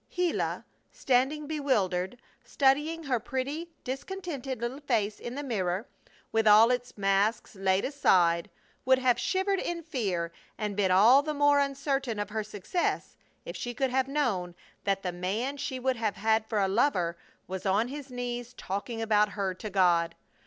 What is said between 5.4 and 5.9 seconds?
mirror,